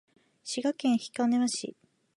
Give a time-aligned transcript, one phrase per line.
[0.43, 1.75] 滋賀県彦根市